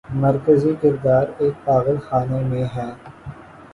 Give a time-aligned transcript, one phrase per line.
[0.15, 2.89] مرکزی کردار ایک پاگل خانے میں ہے۔